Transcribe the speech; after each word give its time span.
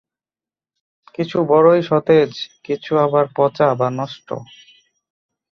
কিছু 1.15 1.37
বড়ই 1.43 1.81
সতেজ 1.83 2.31
কিছু 2.63 2.91
আবার 2.97 3.25
পচা 3.37 3.67
বা 3.75 3.87
নষ্ট। 3.99 4.27